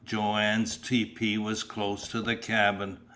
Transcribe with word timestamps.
Joanne's 0.03 0.77
tepee 0.77 1.37
was 1.37 1.61
close 1.61 2.07
to 2.07 2.23
the 2.23 2.35
cabin. 2.35 2.97